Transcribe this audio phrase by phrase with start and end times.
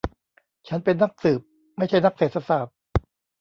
[0.67, 1.41] ฉันเป็นนักสืบ
[1.77, 2.75] ไม่ใช่นักเศรษฐศาสตร์